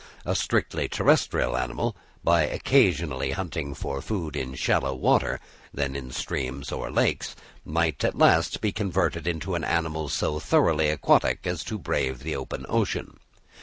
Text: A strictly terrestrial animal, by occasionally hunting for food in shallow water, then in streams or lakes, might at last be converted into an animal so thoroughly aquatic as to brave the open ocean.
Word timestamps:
A 0.25 0.33
strictly 0.33 0.87
terrestrial 0.89 1.55
animal, 1.55 1.95
by 2.23 2.41
occasionally 2.41 3.33
hunting 3.33 3.75
for 3.75 4.01
food 4.01 4.35
in 4.35 4.55
shallow 4.55 4.95
water, 4.95 5.39
then 5.71 5.95
in 5.95 6.09
streams 6.09 6.71
or 6.71 6.89
lakes, 6.89 7.35
might 7.63 8.03
at 8.03 8.17
last 8.17 8.61
be 8.61 8.71
converted 8.71 9.27
into 9.27 9.53
an 9.53 9.63
animal 9.63 10.09
so 10.09 10.39
thoroughly 10.39 10.89
aquatic 10.89 11.45
as 11.45 11.63
to 11.65 11.77
brave 11.77 12.23
the 12.23 12.35
open 12.35 12.65
ocean. 12.67 13.19